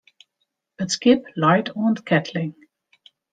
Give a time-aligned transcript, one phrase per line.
[0.81, 2.53] It skip leit oan 't keatling.